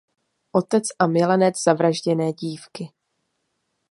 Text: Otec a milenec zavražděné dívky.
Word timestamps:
Otec 0.51 0.83
a 0.99 1.07
milenec 1.07 1.63
zavražděné 1.63 2.33
dívky. 2.33 2.89